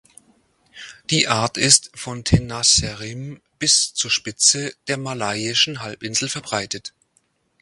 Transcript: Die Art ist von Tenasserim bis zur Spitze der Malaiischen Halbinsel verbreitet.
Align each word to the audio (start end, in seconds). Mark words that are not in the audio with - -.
Die 1.11 1.27
Art 1.27 1.57
ist 1.59 1.91
von 1.93 2.23
Tenasserim 2.23 3.39
bis 3.59 3.93
zur 3.93 4.09
Spitze 4.09 4.73
der 4.87 4.97
Malaiischen 4.97 5.81
Halbinsel 5.83 6.27
verbreitet. 6.27 6.95